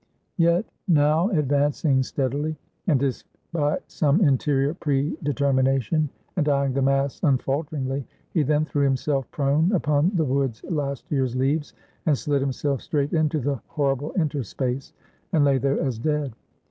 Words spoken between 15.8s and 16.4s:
dead.